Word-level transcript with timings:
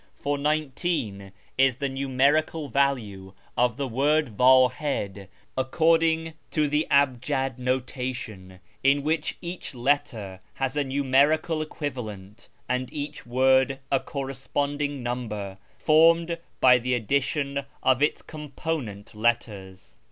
For 0.17 0.35
19 0.35 1.31
is 1.59 1.75
the 1.75 1.87
numerical 1.87 2.69
value 2.69 3.33
of 3.55 3.77
the 3.77 3.87
word 3.87 4.35
Wdhid 4.35 5.27
according 5.55 6.33
to 6.49 6.67
tlie 6.67 6.87
cibjad 6.89 7.59
notation, 7.59 8.59
in 8.83 9.03
which 9.03 9.37
each 9.43 9.75
letter 9.75 10.39
has 10.55 10.75
a 10.75 10.83
numerical 10.83 11.61
equivalent, 11.61 12.49
and 12.67 12.91
each 12.91 13.27
word 13.27 13.77
a 13.91 13.99
corresponding 13.99 15.03
number, 15.03 15.59
formed 15.77 16.35
by 16.59 16.79
the 16.79 16.95
addition 16.95 17.63
of 17.83 18.01
its 18.01 18.23
component 18.23 19.13
letters. 19.13 19.97